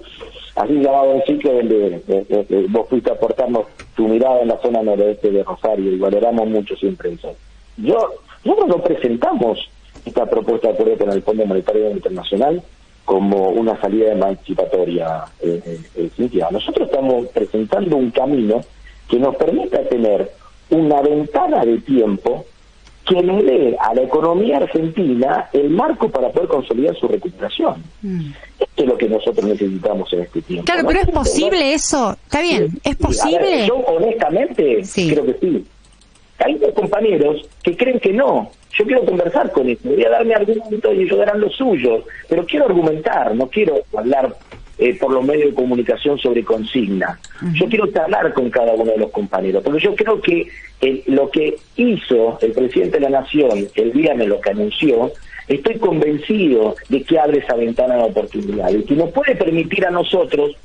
Así 0.54 0.74
se 0.74 0.82
llamaba 0.82 1.04
un 1.04 1.22
ciclo 1.22 1.52
donde 1.52 2.00
vos 2.68 2.88
fuiste 2.88 3.10
a 3.10 3.14
aportarnos 3.14 3.66
tu 3.94 4.08
mirada 4.08 4.42
en 4.42 4.48
la 4.48 4.58
zona 4.58 4.82
noroeste 4.82 5.30
de 5.30 5.42
Rosario 5.42 5.92
y 5.92 5.98
valoramos 5.98 6.46
mucho 6.48 6.76
siempre 6.76 7.12
eso. 7.12 7.34
Yo, 7.76 7.96
nosotros 8.44 8.68
no 8.68 8.82
presentamos 8.82 9.68
esta 10.04 10.26
propuesta 10.26 10.68
de 10.68 10.74
acuerdo 10.74 10.98
con 10.98 11.10
el 11.10 11.22
Fondo 11.22 11.46
Monetario 11.46 11.90
Internacional 11.90 12.62
como 13.04 13.50
una 13.50 13.80
salida 13.80 14.12
emancipatoria, 14.12 15.24
eh, 15.40 15.80
eh, 15.94 16.10
eh 16.18 16.40
Nosotros 16.50 16.88
estamos 16.88 17.28
presentando 17.28 17.96
un 17.96 18.10
camino 18.10 18.60
que 19.08 19.18
nos 19.18 19.36
permita 19.36 19.80
tener 19.88 20.28
una 20.70 21.00
ventana 21.00 21.64
de 21.64 21.78
tiempo 21.78 22.44
que 23.06 23.22
le 23.22 23.42
dé 23.42 23.76
a 23.78 23.94
la 23.94 24.02
economía 24.02 24.56
argentina 24.56 25.48
el 25.52 25.70
marco 25.70 26.08
para 26.08 26.28
poder 26.30 26.48
consolidar 26.48 26.96
su 26.96 27.06
recuperación. 27.06 27.82
Mm. 28.02 28.32
Esto 28.58 28.82
es 28.82 28.86
lo 28.86 28.98
que 28.98 29.08
nosotros 29.08 29.46
necesitamos 29.46 30.12
en 30.12 30.22
este 30.22 30.42
tiempo. 30.42 30.64
Claro, 30.64 30.88
pero 30.88 31.00
es 31.00 31.08
posible 31.10 31.72
eso. 31.72 32.16
Está 32.24 32.40
bien, 32.40 32.78
es 32.82 32.96
posible. 32.96 33.66
yo 33.66 33.76
honestamente 33.76 34.82
creo 34.92 35.26
que 35.26 35.36
sí. 35.40 35.64
Hay 36.38 36.60
compañeros 36.74 37.48
que 37.62 37.76
creen 37.76 38.00
que 38.00 38.12
no. 38.12 38.50
Yo 38.76 38.84
quiero 38.84 39.06
conversar 39.06 39.52
con 39.52 39.66
ellos, 39.68 39.80
voy 39.84 40.04
a 40.04 40.10
darme 40.10 40.34
argumentos 40.34 40.94
y 40.94 41.02
ellos 41.02 41.18
darán 41.18 41.40
los 41.40 41.54
suyos, 41.54 42.04
pero 42.28 42.44
quiero 42.44 42.66
argumentar, 42.66 43.34
no 43.34 43.46
quiero 43.46 43.80
hablar 43.96 44.36
eh, 44.78 44.98
por 44.98 45.12
los 45.12 45.24
medios 45.24 45.50
de 45.50 45.54
comunicación 45.54 46.18
sobre 46.18 46.44
consigna. 46.44 47.18
Yo 47.54 47.66
quiero 47.66 47.88
hablar 47.98 48.32
con 48.34 48.50
cada 48.50 48.74
uno 48.74 48.92
de 48.92 48.98
los 48.98 49.10
compañeros, 49.10 49.62
porque 49.62 49.80
yo 49.80 49.94
creo 49.94 50.20
que 50.20 50.48
eh, 50.80 51.02
lo 51.06 51.30
que 51.30 51.56
hizo 51.76 52.38
el 52.42 52.52
presidente 52.52 52.98
de 52.98 53.08
la 53.08 53.20
Nación 53.20 53.68
el 53.74 53.92
día 53.92 54.14
de 54.14 54.26
lo 54.26 54.40
que 54.40 54.50
anunció, 54.50 55.12
estoy 55.48 55.78
convencido 55.78 56.76
de 56.88 57.02
que 57.02 57.18
abre 57.18 57.38
esa 57.38 57.54
ventana 57.54 57.96
de 57.96 58.02
oportunidad 58.02 58.70
y 58.70 58.82
que 58.82 58.94
nos 58.96 59.10
puede 59.10 59.34
permitir 59.36 59.86
a 59.86 59.90
nosotros 59.90 60.56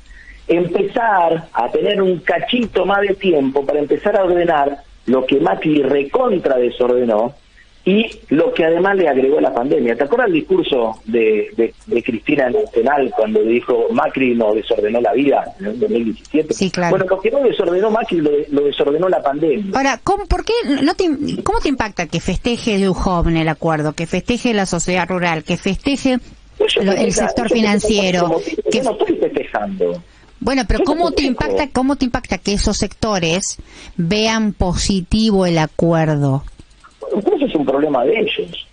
empezar 0.48 1.48
a 1.52 1.70
tener 1.70 2.02
un 2.02 2.18
cachito 2.18 2.84
más 2.84 3.00
de 3.02 3.14
tiempo 3.14 3.64
para 3.64 3.78
empezar 3.78 4.16
a 4.16 4.24
ordenar 4.24 4.82
lo 5.06 5.24
que 5.26 5.40
Macri 5.40 5.82
recontra 5.82 6.56
desordenó 6.56 7.34
y 7.84 8.06
lo 8.28 8.52
que 8.54 8.64
además 8.64 8.96
le 8.96 9.08
agregó 9.08 9.40
la 9.40 9.52
pandemia. 9.52 9.96
¿Te 9.96 10.04
acuerdas 10.04 10.28
el 10.28 10.34
discurso 10.34 11.00
de, 11.04 11.72
de, 11.86 12.02
Cristina 12.02 12.48
Nacional 12.48 13.12
cuando 13.16 13.42
dijo 13.42 13.88
Macri 13.90 14.36
no 14.36 14.54
desordenó 14.54 15.00
la 15.00 15.12
vida 15.12 15.44
en 15.58 15.66
el 15.66 15.80
2017? 15.80 16.54
Sí, 16.54 16.70
claro. 16.70 16.90
Bueno, 16.90 17.06
lo 17.08 17.20
que 17.20 17.30
no 17.32 17.40
desordenó 17.40 17.90
Macri 17.90 18.20
lo, 18.20 18.62
desordenó 18.62 19.08
la 19.08 19.20
pandemia. 19.20 19.76
Ahora, 19.76 19.98
¿cómo, 20.02 20.26
por 20.26 20.44
qué 20.44 20.52
no 20.82 20.94
te, 20.94 21.08
¿cómo 21.42 21.58
te 21.58 21.68
impacta 21.68 22.06
que 22.06 22.20
festeje 22.20 22.76
el 22.76 22.88
joven 22.90 23.36
el 23.36 23.48
acuerdo, 23.48 23.94
que 23.94 24.06
festeje 24.06 24.54
la 24.54 24.66
sociedad 24.66 25.08
rural, 25.08 25.42
que 25.42 25.56
festeje 25.56 26.18
el 26.58 27.12
sector 27.12 27.50
financiero? 27.50 28.40
que... 28.70 28.78
Yo 28.78 28.84
no 28.84 28.92
estoy 28.92 29.16
festejando. 29.16 30.00
Bueno, 30.38 30.62
pero 30.66 30.82
¿cómo 30.84 31.12
te 31.12 31.22
impacta, 31.22 31.68
cómo 31.68 31.94
te 31.94 32.04
impacta 32.04 32.36
que 32.36 32.54
esos 32.54 32.76
sectores 32.76 33.58
vean 33.96 34.52
positivo 34.52 35.46
el 35.46 35.58
acuerdo? 35.58 36.44
Eso 37.18 37.46
es 37.46 37.54
un 37.54 37.64
problema 37.64 38.04
de 38.04 38.20
ellos. 38.20 38.66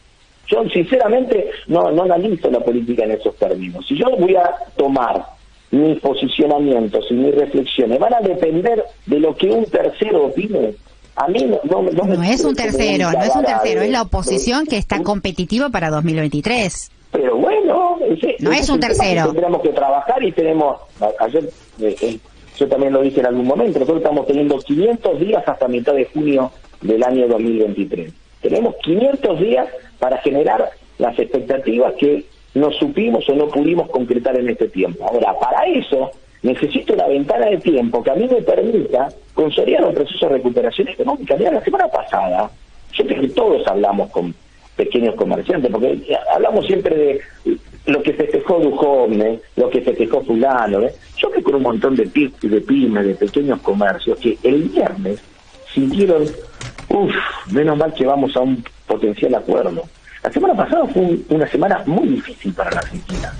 Yo 0.47 0.63
sinceramente 0.69 1.49
no, 1.67 1.91
no 1.91 2.03
analizo 2.03 2.49
la 2.49 2.59
política 2.59 3.03
en 3.03 3.11
esos 3.11 3.35
términos. 3.35 3.85
Si 3.87 3.95
yo 3.95 4.05
voy 4.17 4.35
a 4.35 4.51
tomar 4.75 5.23
mis 5.71 5.99
posicionamientos 5.99 7.05
y 7.11 7.13
mis 7.13 7.35
reflexiones, 7.35 7.99
van 7.99 8.15
a 8.15 8.21
depender 8.21 8.83
de 9.05 9.19
lo 9.19 9.35
que 9.35 9.47
un 9.47 9.65
tercero 9.65 10.25
opine. 10.25 10.73
A 11.15 11.27
mí 11.27 11.45
no, 11.45 11.83
no, 11.83 12.03
no, 12.05 12.23
es 12.23 12.43
un 12.43 12.55
tercero, 12.55 13.11
no 13.11 13.21
es 13.21 13.35
un 13.35 13.43
tercero, 13.43 13.81
es 13.81 13.91
la 13.91 14.03
oposición 14.03 14.65
que 14.65 14.77
está 14.77 15.03
competitiva 15.03 15.69
para 15.69 15.89
2023. 15.89 16.91
Pero 17.11 17.35
bueno, 17.37 17.99
no 18.39 18.51
es 18.51 18.69
un 18.69 18.79
tercero. 18.79 19.25
Tendremos 19.25 19.61
que 19.61 19.69
trabajar 19.69 20.23
y 20.23 20.31
tenemos, 20.31 20.79
ayer 21.19 21.49
eh, 21.81 21.95
eh, 22.01 22.19
yo 22.57 22.67
también 22.67 22.93
lo 22.93 23.01
dije 23.01 23.19
en 23.19 23.25
algún 23.25 23.47
momento, 23.47 23.79
nosotros 23.79 24.01
estamos 24.01 24.27
teniendo 24.27 24.57
500 24.59 25.19
días 25.19 25.43
hasta 25.45 25.67
mitad 25.67 25.93
de 25.93 26.05
junio 26.05 26.51
del 26.81 27.03
año 27.03 27.27
2023. 27.27 28.13
Tenemos 28.41 28.75
500 28.83 29.39
días 29.39 29.67
para 29.99 30.17
generar 30.19 30.69
las 30.97 31.17
expectativas 31.17 31.93
que 31.95 32.25
no 32.53 32.71
supimos 32.71 33.27
o 33.29 33.35
no 33.35 33.47
pudimos 33.47 33.89
concretar 33.89 34.37
en 34.39 34.49
este 34.49 34.67
tiempo. 34.69 35.05
Ahora, 35.05 35.37
para 35.39 35.63
eso 35.65 36.11
necesito 36.41 36.93
una 36.93 37.07
ventana 37.07 37.47
de 37.47 37.57
tiempo 37.57 38.03
que 38.03 38.11
a 38.11 38.15
mí 38.15 38.27
me 38.27 38.41
permita 38.41 39.09
consolidar 39.33 39.83
un 39.85 39.93
proceso 39.93 40.27
de 40.27 40.33
recuperación 40.33 40.87
económica. 40.87 41.35
Mira, 41.37 41.51
la 41.51 41.63
semana 41.63 41.87
pasada, 41.87 42.49
yo 42.93 43.05
creo 43.05 43.21
que 43.21 43.29
todos 43.29 43.67
hablamos 43.67 44.09
con 44.09 44.33
pequeños 44.75 45.15
comerciantes, 45.15 45.69
porque 45.71 45.99
hablamos 46.33 46.65
siempre 46.65 46.95
de 46.95 47.57
lo 47.85 48.01
que 48.01 48.13
festejó 48.13 48.59
Dujovne, 48.59 49.39
lo 49.57 49.69
que 49.69 49.81
festejó 49.81 50.21
fulano. 50.21 50.81
¿eh? 50.83 50.93
Yo 51.17 51.29
creo 51.29 51.43
con 51.43 51.55
un 51.55 51.63
montón 51.63 51.95
de, 51.95 52.05
de 52.05 52.61
pymes, 52.61 53.05
de 53.05 53.15
pequeños 53.15 53.59
comercios, 53.61 54.17
que 54.19 54.37
el 54.43 54.63
viernes 54.63 55.19
sintieron 55.73 56.25
Uf, 56.89 57.13
menos 57.51 57.77
mal 57.77 57.93
que 57.93 58.05
vamos 58.05 58.35
a 58.35 58.41
un 58.41 58.63
potencial 58.87 59.35
acuerdo. 59.35 59.83
La 60.23 60.31
semana 60.31 60.55
pasada 60.55 60.85
fue 60.87 61.19
una 61.29 61.47
semana 61.47 61.81
muy 61.85 62.07
difícil 62.07 62.53
para 62.53 62.71
la 62.71 62.79
Argentina. 62.79 63.31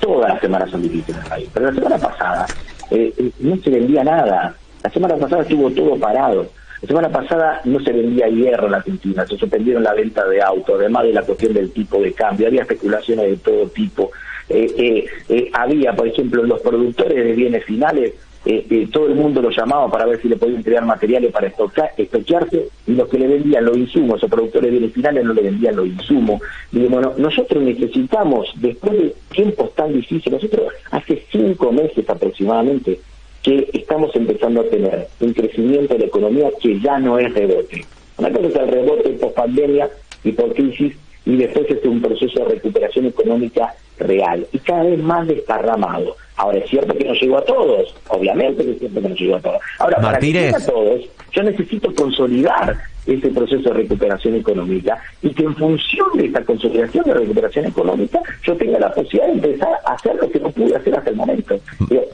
Todas 0.00 0.32
las 0.32 0.40
semanas 0.40 0.70
son 0.70 0.82
difíciles 0.82 1.22
pero 1.54 1.66
la 1.70 1.74
semana 1.74 1.98
pasada 1.98 2.46
eh, 2.90 3.12
eh, 3.16 3.30
no 3.40 3.56
se 3.58 3.70
vendía 3.70 4.02
nada. 4.02 4.54
La 4.82 4.90
semana 4.90 5.16
pasada 5.16 5.42
estuvo 5.42 5.70
todo 5.70 5.96
parado. 5.96 6.50
La 6.80 6.88
semana 6.88 7.08
pasada 7.10 7.60
no 7.64 7.78
se 7.80 7.92
vendía 7.92 8.26
hierro 8.26 8.66
en 8.66 8.72
la 8.72 8.78
Argentina, 8.78 9.24
se 9.24 9.36
suspendieron 9.36 9.84
la 9.84 9.94
venta 9.94 10.26
de 10.26 10.42
autos, 10.42 10.80
además 10.80 11.04
de 11.04 11.12
la 11.12 11.22
cuestión 11.22 11.52
del 11.52 11.70
tipo 11.70 12.00
de 12.00 12.12
cambio, 12.12 12.48
había 12.48 12.62
especulaciones 12.62 13.26
de 13.26 13.36
todo 13.36 13.68
tipo. 13.68 14.10
Eh, 14.48 15.06
había, 15.52 15.94
por 15.94 16.08
ejemplo, 16.08 16.42
los 16.42 16.60
productores 16.60 17.24
de 17.24 17.32
bienes 17.34 17.64
finales 17.64 18.14
eh, 18.44 18.88
todo 18.92 19.06
el 19.06 19.14
mundo 19.14 19.40
lo 19.40 19.50
llamaba 19.50 19.88
para 19.90 20.06
ver 20.06 20.20
si 20.20 20.28
le 20.28 20.36
podían 20.36 20.56
entregar 20.56 20.84
materiales 20.84 21.30
para 21.30 21.46
estoquearse 21.46 22.68
y 22.86 22.92
los 22.92 23.08
que 23.08 23.18
le 23.18 23.28
vendían 23.28 23.64
los 23.64 23.76
insumos, 23.76 24.22
o 24.22 24.28
productores 24.28 24.70
de 24.70 24.78
bienes 24.78 24.92
finales 24.92 25.24
no 25.24 25.32
le 25.32 25.42
vendían 25.42 25.76
los 25.76 25.86
insumos. 25.86 26.42
Y 26.72 26.80
bueno, 26.86 27.12
nosotros 27.18 27.62
necesitamos, 27.62 28.52
después 28.56 28.92
de 28.92 29.14
tiempos 29.30 29.74
tan 29.74 29.92
difíciles, 29.92 30.42
nosotros 30.42 30.72
hace 30.90 31.22
cinco 31.30 31.70
meses 31.72 32.08
aproximadamente 32.08 32.98
que 33.42 33.68
estamos 33.72 34.14
empezando 34.14 34.60
a 34.60 34.64
tener 34.64 35.08
un 35.20 35.32
crecimiento 35.32 35.94
de 35.94 36.00
la 36.00 36.06
economía 36.06 36.50
que 36.60 36.80
ya 36.80 36.98
no 36.98 37.18
es 37.18 37.32
rebote. 37.32 37.84
Una 38.18 38.30
cosa 38.30 38.48
es 38.48 38.56
el 38.56 38.68
rebote 38.68 39.08
post 39.10 39.34
pandemia 39.36 39.88
y 40.24 40.32
por 40.32 40.52
crisis 40.54 40.94
y 41.24 41.36
después 41.36 41.70
es 41.70 41.84
un 41.84 42.00
proceso 42.00 42.40
de 42.40 42.54
recuperación 42.54 43.06
económica 43.06 43.74
real 43.98 44.46
y 44.52 44.58
cada 44.58 44.84
vez 44.84 44.98
más 44.98 45.26
desparramado. 45.26 46.16
Ahora 46.36 46.58
es 46.58 46.70
cierto 46.70 46.94
que 46.94 47.04
no 47.04 47.14
llegó 47.14 47.38
a 47.38 47.44
todos, 47.44 47.94
obviamente 48.08 48.64
que 48.64 48.72
es 48.72 48.78
cierto 48.78 49.00
que 49.00 49.08
no 49.08 49.14
llegó 49.14 49.36
a 49.36 49.40
todos. 49.40 49.60
Ahora, 49.78 50.00
para 50.00 50.18
que 50.18 50.48
a 50.48 50.66
todos, 50.66 51.02
yo 51.32 51.42
necesito 51.42 51.94
consolidar 51.94 52.76
ese 53.06 53.28
proceso 53.30 53.70
de 53.70 53.74
recuperación 53.74 54.36
económica 54.36 54.98
y 55.22 55.30
que 55.34 55.42
en 55.42 55.56
función 55.56 56.06
de 56.16 56.26
esta 56.26 56.44
consolidación 56.44 57.04
de 57.04 57.14
recuperación 57.14 57.66
económica 57.66 58.20
yo 58.44 58.56
tenga 58.56 58.78
la 58.78 58.92
posibilidad 58.92 59.26
de 59.26 59.32
empezar 59.32 59.72
a 59.84 59.94
hacer 59.94 60.16
lo 60.16 60.30
que 60.30 60.40
no 60.40 60.50
pude 60.50 60.76
hacer 60.76 60.96
hasta 60.96 61.10
el 61.10 61.16
momento. 61.16 61.60
Eh, 61.90 62.08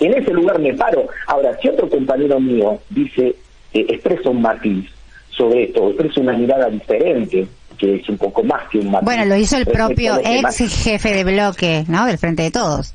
en 0.00 0.14
ese 0.14 0.32
lugar 0.32 0.58
me 0.58 0.74
paro. 0.74 1.06
Ahora, 1.26 1.56
si 1.60 1.68
otro 1.68 1.88
compañero 1.88 2.40
mío 2.40 2.78
dice, 2.90 3.36
eh, 3.72 3.86
expresa 3.88 4.30
un 4.30 4.42
matiz 4.42 4.90
sobre 5.30 5.64
esto, 5.64 5.88
expresa 5.88 6.20
una 6.20 6.32
mirada 6.32 6.68
diferente, 6.68 7.46
que 7.76 7.96
es 7.96 8.08
un 8.08 8.18
poco 8.18 8.42
más 8.42 8.68
que 8.68 8.78
un 8.78 8.90
matiz. 8.90 9.04
Bueno, 9.04 9.24
lo 9.24 9.36
hizo 9.36 9.56
el 9.56 9.66
propio 9.66 10.18
ex 10.24 10.84
jefe 10.84 11.12
de 11.12 11.24
bloque, 11.24 11.84
¿no? 11.88 12.06
Del 12.06 12.18
Frente 12.18 12.42
de 12.44 12.50
Todos. 12.50 12.94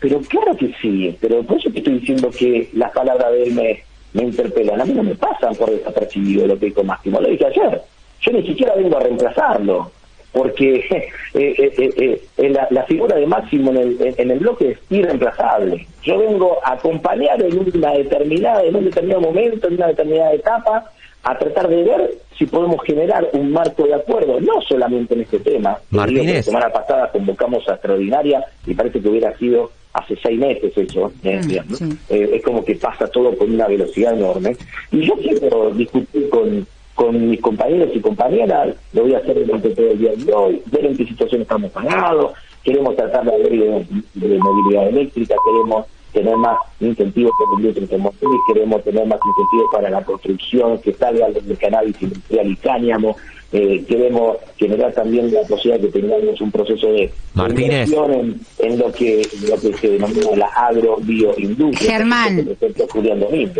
Pero 0.00 0.20
claro 0.20 0.56
que 0.56 0.72
sí, 0.80 1.16
pero 1.20 1.42
por 1.42 1.58
eso 1.58 1.70
te 1.70 1.78
estoy 1.78 1.98
diciendo 1.98 2.30
que 2.30 2.70
las 2.74 2.92
palabras 2.92 3.32
de 3.32 3.42
él 3.42 3.52
me, 3.54 3.82
me 4.12 4.22
interpelan. 4.24 4.80
A 4.80 4.84
mí 4.84 4.92
no 4.92 5.02
me 5.02 5.14
pasan 5.14 5.54
por 5.56 5.70
desapercibido 5.70 6.46
lo 6.46 6.58
que 6.58 6.66
dijo 6.66 6.84
Máximo, 6.84 7.20
lo 7.20 7.28
dije 7.28 7.46
ayer. 7.46 7.82
Yo 8.20 8.32
ni 8.32 8.46
siquiera 8.46 8.74
vengo 8.74 8.96
a 8.96 9.00
reemplazarlo, 9.00 9.90
porque 10.32 10.76
eh, 11.34 11.72
eh, 11.78 12.20
eh, 12.36 12.68
la, 12.70 12.82
figura 12.84 13.16
de 13.16 13.26
Máximo 13.26 13.70
en 13.72 13.76
el, 13.76 14.14
en 14.16 14.30
el 14.30 14.38
bloque 14.38 14.70
es 14.70 14.78
irreemplazable. 14.90 15.86
Yo 16.02 16.18
vengo 16.18 16.58
a 16.64 16.72
acompañar 16.72 17.42
en 17.42 17.58
una 17.58 17.92
determinada, 17.92 18.62
en 18.62 18.76
un 18.76 18.84
determinado 18.84 19.20
momento, 19.22 19.68
en 19.68 19.74
una 19.74 19.88
determinada 19.88 20.32
etapa, 20.32 20.92
a 21.24 21.38
tratar 21.38 21.68
de 21.68 21.82
ver 21.82 22.18
si 22.38 22.46
podemos 22.46 22.82
generar 22.84 23.28
un 23.32 23.50
marco 23.52 23.84
de 23.84 23.94
acuerdo, 23.94 24.40
no 24.40 24.62
solamente 24.62 25.14
en 25.14 25.22
este 25.22 25.40
tema. 25.40 25.78
Martínez. 25.90 26.36
La 26.36 26.42
semana 26.42 26.72
pasada 26.72 27.10
convocamos 27.10 27.68
a 27.68 27.72
extraordinaria 27.72 28.44
y 28.66 28.74
parece 28.74 29.00
que 29.00 29.08
hubiera 29.08 29.36
sido 29.36 29.70
hace 29.92 30.16
seis 30.22 30.38
meses 30.38 30.72
eso. 30.76 31.10
¿eh? 31.24 31.40
Mm, 31.42 31.92
Eh, 32.10 32.30
es 32.34 32.42
como 32.42 32.64
que 32.64 32.76
pasa 32.76 33.08
todo 33.08 33.36
con 33.36 33.52
una 33.52 33.66
velocidad 33.66 34.14
enorme. 34.14 34.56
Y 34.92 35.00
yo 35.00 35.14
quiero 35.14 35.70
discutir 35.70 36.28
con, 36.28 36.66
con 36.94 37.30
mis 37.30 37.40
compañeros 37.40 37.90
y 37.94 38.00
compañeras, 38.00 38.74
lo 38.92 39.02
voy 39.02 39.14
a 39.14 39.18
hacer 39.18 39.44
durante 39.44 39.70
todo 39.70 39.90
el 39.90 39.98
día 39.98 40.12
de 40.16 40.32
hoy, 40.32 40.62
ver 40.66 40.86
en 40.86 40.96
qué 40.96 41.06
situación 41.06 41.42
estamos 41.42 41.72
parados, 41.72 42.32
queremos 42.62 42.94
tratar 42.94 43.24
de 43.24 43.34
hablar 43.34 43.50
de, 43.50 43.86
de 44.14 44.38
movilidad 44.38 44.88
eléctrica, 44.88 45.34
queremos 45.44 45.86
tener 46.12 46.36
más 46.36 46.58
incentivos 46.80 47.32
para 47.38 47.50
la 47.50 47.56
industria 47.56 47.84
automotriz, 47.84 48.40
queremos 48.52 48.84
tener 48.84 49.06
más 49.06 49.20
incentivos 49.24 49.66
para 49.72 49.90
la 49.90 50.04
construcción, 50.04 50.78
que 50.78 50.92
salga 50.92 51.30
del 51.30 51.58
cannabis 51.58 52.00
industrial 52.02 52.46
y 52.46 52.56
cáñamo, 52.56 53.16
eh, 53.52 53.82
queremos 53.88 54.36
generar 54.58 54.92
también 54.92 55.32
la 55.32 55.40
posibilidad 55.42 55.80
de 55.80 55.90
que 55.90 56.00
tengamos 56.00 56.40
un 56.40 56.50
proceso 56.50 56.86
de 56.88 57.10
Martínez. 57.34 57.88
inversión 57.88 58.12
en, 58.12 58.40
en 58.72 58.78
lo 58.78 58.92
que 58.92 59.26
lo 59.48 59.56
que 59.60 59.72
se 59.78 59.88
denomina 59.88 60.36
la 60.36 60.46
agrobioindustria. 60.46 61.90
Germán. 61.92 62.48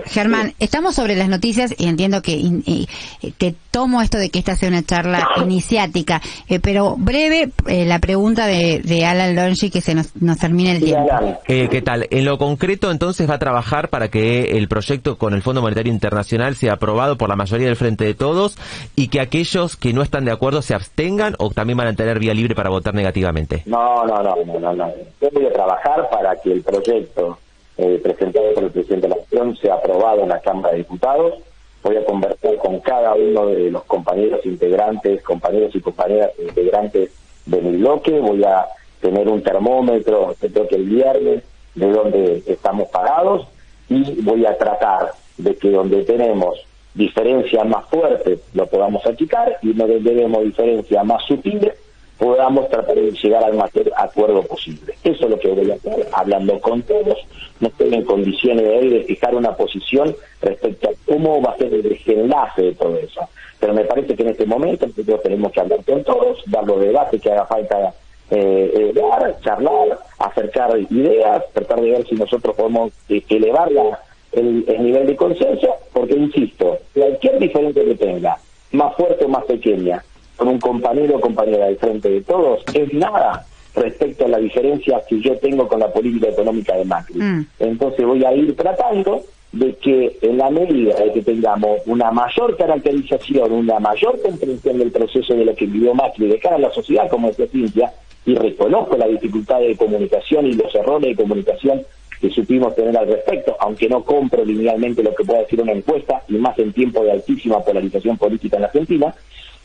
Germán, 0.07 0.55
estamos 0.59 0.95
sobre 0.95 1.17
las 1.17 1.29
noticias 1.29 1.75
y 1.79 1.87
entiendo 1.87 2.23
que 2.23 2.33
in- 2.33 2.63
y- 2.67 2.87
y 3.23 3.31
te 3.33 3.55
tomo 3.71 4.03
esto 4.03 4.19
de 4.19 4.31
que 4.31 4.39
esta 4.39 4.57
sea 4.57 4.69
una 4.69 4.83
charla 4.83 5.27
iniciática, 5.43 6.21
eh, 6.49 6.59
pero 6.61 6.97
breve 6.99 7.51
eh, 7.67 7.85
la 7.87 7.99
pregunta 7.99 8.47
de, 8.47 8.81
de 8.81 9.05
Alan 9.05 9.35
Longi 9.37 9.71
que 9.71 9.81
se 9.81 9.95
nos, 9.95 10.15
nos 10.21 10.39
termine 10.39 10.73
el 10.73 10.79
Sí, 10.79 10.85
tiempo. 10.87 11.09
Eh, 11.49 11.69
¿Qué 11.71 11.83
tal? 11.83 12.07
En 12.11 12.25
lo 12.25 12.39
concreto, 12.39 12.91
entonces, 12.91 13.29
va 13.29 13.35
a 13.35 13.39
trabajar 13.39 13.89
para 13.89 14.09
que 14.09 14.57
el 14.57 14.69
proyecto 14.69 15.17
con 15.19 15.35
el 15.35 15.43
Fondo 15.43 15.63
Monetario 15.63 15.93
Internacional 15.93 16.57
sea 16.57 16.75
aprobado 16.75 17.17
por 17.17 17.29
la 17.29 17.37
mayoría 17.37 17.67
del 17.67 17.77
Frente 17.77 18.05
de 18.05 18.15
Todos 18.15 18.57
y 18.97 19.09
que 19.09 19.21
aquellos 19.21 19.77
que 19.81 19.93
no 19.93 20.03
están 20.03 20.25
de 20.25 20.33
acuerdo 20.33 20.63
se 20.63 20.75
abstengan 20.75 21.35
o 21.39 21.51
también 21.51 21.79
van 21.79 21.89
a 21.89 21.95
tener 21.95 22.19
vía 22.19 22.35
libre 22.35 22.55
para 22.55 22.71
votar 22.71 22.95
negativamente. 22.95 23.63
No, 23.67 24.05
no, 24.07 24.23
no, 24.23 24.37
no, 24.59 24.73
no. 24.75 24.93
Yo 25.21 25.29
voy 25.33 25.47
a 25.47 25.53
trabajar 25.53 26.09
para 26.11 26.37
que 26.37 26.53
el 26.53 26.63
proyecto 26.63 27.39
eh, 27.77 28.01
presentado 28.03 28.55
por 28.55 28.65
el 28.65 28.71
presidente 28.71 29.07
de 29.07 29.15
la 29.15 29.21
Nación 29.21 29.57
sea 29.57 29.75
aprobado 29.75 30.23
en 30.23 30.31
la 30.31 30.41
Cámara 30.41 30.73
de 30.73 30.79
Diputados. 30.79 31.35
Voy 31.83 31.97
a 31.97 32.05
conversar 32.05 32.57
con 32.57 32.81
cada 32.81 33.15
uno 33.15 33.47
de 33.47 33.71
los 33.71 33.85
compañeros 33.85 34.45
integrantes, 34.45 35.23
compañeros 35.23 35.75
y 35.75 35.81
compañeras 35.81 36.31
integrantes 36.39 37.11
de 37.47 37.63
mi 37.63 37.77
bloque. 37.79 38.19
Voy 38.19 38.43
a 38.45 38.67
tener 39.01 39.29
un 39.29 39.43
termómetro, 39.43 40.35
creo 40.41 40.67
que 40.67 40.75
el 40.75 40.85
viernes, 40.85 41.45
de 41.77 41.91
donde 41.91 42.43
estamos 42.47 42.89
parados 42.89 43.47
y 43.89 44.21
voy 44.23 44.45
a 44.45 44.59
tratar 44.59 45.13
de 45.37 45.57
que 45.57 45.71
donde 45.71 46.05
tenemos 46.05 46.59
diferencias 46.95 47.65
más 47.67 47.85
fuertes 47.89 48.41
lo 48.55 48.67
podamos 48.67 49.05
achicar 49.07 49.59
y 49.63 49.73
donde 49.73 50.01
tenemos 50.01 50.43
diferencias 50.45 51.05
más 51.05 51.23
sutiles 51.25 51.75
podamos 52.19 52.69
tratar 52.69 52.97
de 52.97 53.13
llegar 53.13 53.45
al 53.45 53.55
mayor 53.55 53.93
acuerdo 53.97 54.43
posible. 54.43 54.93
Eso 55.05 55.25
es 55.27 55.31
lo 55.31 55.39
que 55.39 55.49
voy 55.49 55.71
a 55.71 55.75
hacer, 55.75 56.09
hablando 56.13 56.59
con 56.61 56.83
todos. 56.83 57.17
No 57.61 57.69
estoy 57.69 57.95
en 57.95 58.05
condiciones 58.05 58.65
de 58.65 58.91
de 58.91 59.05
fijar 59.05 59.37
una 59.37 59.55
posición 59.55 60.17
respecto 60.43 60.89
a 60.89 60.93
cómo 61.07 61.41
va 61.41 61.53
a 61.53 61.57
ser 61.59 61.73
el 61.73 61.83
desenlace 61.85 62.63
de 62.63 62.73
todo 62.75 62.97
eso. 62.99 63.21
Pero 63.61 63.73
me 63.73 63.85
parece 63.85 64.17
que 64.17 64.23
en 64.25 64.31
este 64.31 64.47
momento 64.47 64.87
nosotros 64.89 65.23
tenemos 65.23 65.53
que 65.53 65.61
hablar 65.61 65.79
con 65.85 66.03
todos, 66.03 66.43
dar 66.47 66.65
los 66.65 66.81
debates 66.81 67.21
que 67.23 67.31
haga 67.31 67.47
falta 67.47 67.95
eh, 68.31 68.73
eh, 68.77 68.93
dar, 68.95 69.39
charlar, 69.41 69.99
acercar 70.19 70.77
ideas, 70.91 71.45
tratar 71.53 71.81
de 71.81 71.91
ver 71.93 72.07
si 72.07 72.17
nosotros 72.17 72.57
podemos 72.57 72.91
eh, 73.09 73.23
elevar 73.29 73.71
la- 73.71 74.01
el, 74.33 74.65
el 74.69 74.83
nivel 74.83 75.07
de 75.07 75.17
consenso, 75.17 75.75
porque 75.93 76.15
insisto, 76.15 76.79
cualquier 76.95 77.39
diferencia 77.39 77.85
que 77.85 77.95
tenga, 77.95 78.37
más 78.73 78.95
fuerte 78.97 79.25
o 79.25 79.29
más 79.29 79.45
pequeña, 79.45 80.03
con 80.37 80.49
un 80.49 80.59
compañero 80.59 81.17
o 81.17 81.21
compañera 81.21 81.67
del 81.67 81.79
frente 81.79 82.09
de 82.09 82.21
todos, 82.23 82.63
es 82.75 82.93
nada 82.93 83.45
respecto 83.75 84.25
a 84.25 84.29
la 84.29 84.39
diferencia 84.39 85.03
que 85.09 85.21
yo 85.21 85.37
tengo 85.39 85.69
con 85.69 85.81
la 85.81 85.93
política 85.93 86.29
económica 86.29 86.77
de 86.77 86.85
Macri. 86.85 87.19
Mm. 87.19 87.47
Entonces 87.59 88.07
voy 88.07 88.25
a 88.25 88.33
ir 88.33 88.55
tratando 88.57 89.23
de 89.53 89.75
que 89.77 90.19
en 90.21 90.39
la 90.39 90.51
medida 90.51 90.95
de 90.97 91.13
que 91.13 91.23
tengamos 91.23 91.81
una 91.87 92.11
mayor 92.11 92.57
caracterización, 92.57 93.53
una 93.53 93.79
mayor 93.79 94.21
comprensión 94.21 94.79
del 94.79 94.91
proceso 94.91 95.35
de 95.35 95.45
lo 95.45 95.55
que 95.55 95.67
vivió 95.67 95.95
Macri 95.95 96.29
de 96.29 96.39
cara 96.39 96.57
a 96.57 96.61
la 96.61 96.71
sociedad, 96.71 97.09
como 97.09 97.29
decía 97.29 97.47
Cintia, 97.47 97.93
y 98.27 98.35
reconozco 98.35 98.97
la 98.97 99.07
dificultad 99.07 99.61
de 99.61 99.77
comunicación 99.77 100.47
y 100.47 100.53
los 100.53 100.75
errores 100.75 101.09
de 101.09 101.17
comunicación 101.17 101.83
que 102.21 102.31
supimos 102.31 102.75
tener 102.75 102.97
al 102.97 103.07
respecto, 103.07 103.57
aunque 103.61 103.89
no 103.89 104.03
compro 104.05 104.45
linealmente 104.45 105.03
lo 105.03 105.15
que 105.15 105.25
pueda 105.25 105.41
decir 105.41 105.61
una 105.61 105.73
encuesta, 105.73 106.23
y 106.29 106.35
más 106.35 106.59
en 106.59 106.73
tiempo 106.73 107.03
de 107.05 107.13
altísima 107.13 107.61
polarización 107.61 108.17
política 108.17 108.57
en 108.57 108.63
la 108.63 108.69
Argentina, 108.69 109.15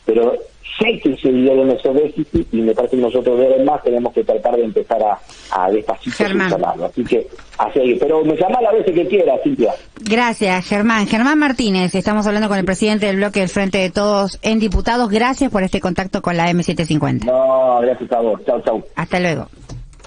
pero 0.04 0.34
sé 0.78 0.98
que 0.98 1.16
se 1.16 1.30
dieron 1.30 1.70
esos 1.70 1.94
déficits 1.94 2.52
y 2.52 2.56
me 2.58 2.74
parece 2.74 2.96
que 2.96 3.02
nosotros 3.02 3.38
de 3.38 3.64
más 3.64 3.82
tenemos 3.82 4.12
que 4.12 4.24
tratar 4.24 4.56
de 4.56 4.64
empezar 4.64 5.00
a, 5.02 5.18
a 5.52 5.70
despacito 5.70 6.16
subsanarlo. 6.28 6.86
Así 6.86 7.04
que, 7.04 7.26
así, 7.58 7.96
pero 7.98 8.24
me 8.24 8.36
llama 8.36 8.60
las 8.60 8.72
veces 8.74 8.94
que 8.94 9.06
quiera, 9.06 9.38
Cintia. 9.42 9.72
Gracias, 10.00 10.66
Germán. 10.66 11.06
Germán 11.06 11.38
Martínez, 11.38 11.94
estamos 11.94 12.26
hablando 12.26 12.48
con 12.48 12.58
el 12.58 12.64
presidente 12.64 13.06
del 13.06 13.16
bloque 13.16 13.40
del 13.40 13.48
Frente 13.48 13.78
de 13.78 13.90
Todos 13.90 14.38
en 14.42 14.58
Diputados. 14.58 15.08
Gracias 15.10 15.50
por 15.50 15.62
este 15.62 15.80
contacto 15.80 16.22
con 16.22 16.36
la 16.36 16.50
M750. 16.50 17.24
No, 17.24 17.80
gracias 17.80 18.12
a 18.12 18.20
vos. 18.20 18.40
Chau, 18.44 18.60
chau. 18.62 18.84
Hasta 18.96 19.20
luego. 19.20 19.48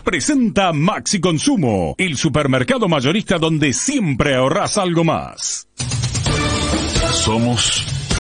Presenta 0.08 0.72
Maxi 0.72 1.20
Consumo, 1.20 1.94
el 1.98 2.16
supermercado 2.16 2.88
mayorista 2.88 3.38
donde 3.38 3.74
siempre 3.74 4.36
ahorras 4.36 4.78
algo 4.78 5.04
más. 5.04 5.68
Somos 7.12 8.07